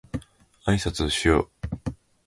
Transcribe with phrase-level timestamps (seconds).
[0.65, 1.51] あいさつをしよ
[1.87, 1.91] う